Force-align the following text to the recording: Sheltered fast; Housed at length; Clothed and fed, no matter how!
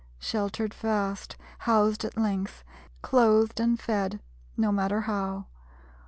Sheltered 0.17 0.73
fast; 0.73 1.35
Housed 1.59 2.03
at 2.03 2.17
length; 2.17 2.63
Clothed 3.03 3.59
and 3.59 3.79
fed, 3.79 4.19
no 4.57 4.71
matter 4.71 5.01
how! 5.01 5.45